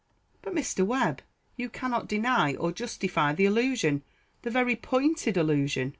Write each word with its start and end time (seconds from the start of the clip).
"But, 0.41 0.55
Mr. 0.55 0.83
Webb, 0.83 1.21
you 1.57 1.69
cannot 1.69 2.07
deny 2.07 2.55
or 2.55 2.71
justify 2.71 3.33
the 3.33 3.45
allusion 3.45 4.01
the 4.41 4.49
very 4.49 4.75
pointed 4.75 5.37
allusion?" 5.37 5.89